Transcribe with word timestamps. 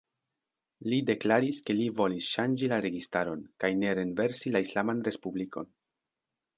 Li 0.93 0.97
deklaris, 1.09 1.59
ke 1.67 1.75
li 1.81 1.85
volis 2.01 2.31
ŝanĝi 2.37 2.71
la 2.73 2.81
registaron, 2.87 3.47
kaj 3.65 3.73
ne 3.85 3.95
renversi 4.03 4.57
la 4.59 4.67
islaman 4.69 5.09
respublikon. 5.11 5.75